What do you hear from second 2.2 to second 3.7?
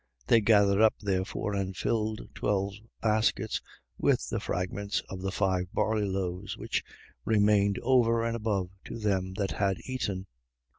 twelve baskets